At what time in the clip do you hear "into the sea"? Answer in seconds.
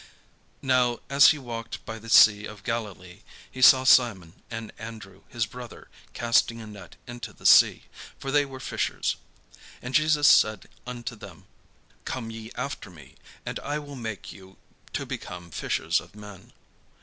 7.05-7.83